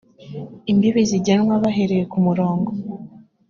imbibi 0.71 1.01
zigenwa 1.09 1.53
bahereye 1.63 2.03
ku 2.11 2.17
murongo 2.25 2.71